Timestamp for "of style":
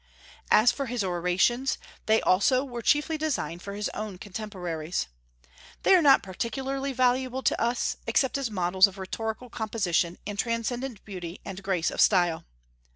11.91-12.45